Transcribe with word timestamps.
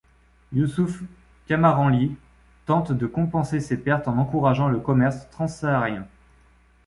Yousouf 0.51 1.03
Kamaranli 1.45 2.17
tente 2.65 2.91
de 2.91 3.05
compenser 3.05 3.59
ces 3.59 3.77
pertes 3.77 4.07
en 4.07 4.17
encourageant 4.17 4.67
le 4.67 4.79
commerce 4.79 5.29
transsaharien. 5.29 6.07